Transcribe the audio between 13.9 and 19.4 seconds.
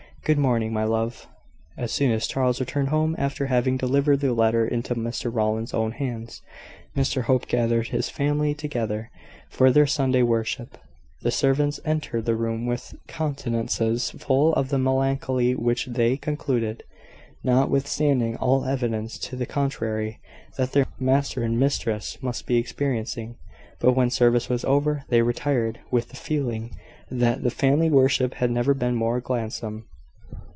full of the melancholy which they concluded, notwithstanding all evidence to